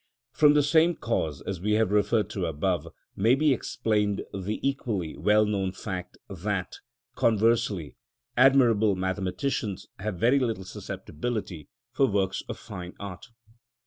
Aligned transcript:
From 0.31 0.55
the 0.55 0.63
same 0.63 0.95
cause 0.95 1.41
as 1.43 1.61
we 1.61 1.73
have 1.73 1.91
referred 1.91 2.27
to 2.31 2.47
above, 2.47 2.87
may 3.15 3.35
be 3.35 3.53
explained 3.53 4.23
the 4.33 4.57
equally 4.67 5.15
well 5.15 5.45
known 5.45 5.71
fact 5.71 6.17
that, 6.27 6.77
conversely, 7.13 7.97
admirable 8.35 8.95
mathematicians 8.95 9.85
have 9.99 10.15
very 10.15 10.39
little 10.39 10.65
susceptibility 10.65 11.67
for 11.91 12.07
works 12.07 12.41
of 12.49 12.57
fine 12.57 12.95
art. 12.99 13.27